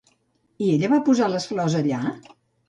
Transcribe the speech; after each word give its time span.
I 0.67 0.69
ella 0.77 0.89
va 0.93 0.99
posar 1.09 1.27
les 1.35 1.47
flors 1.51 1.77
allà? 1.83 2.01